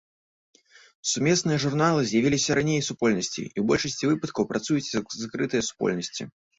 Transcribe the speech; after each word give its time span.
Сумесныя 1.11 1.57
журналы 1.65 2.01
з'явіліся 2.13 2.51
раней 2.61 2.81
супольнасцей 2.89 3.45
і 3.47 3.55
ў 3.61 3.69
большасці 3.75 4.03
выпадкаў 4.13 4.43
працуюць 4.57 4.87
як 4.99 5.05
закрытыя 5.23 5.61
супольнасці. 5.73 6.23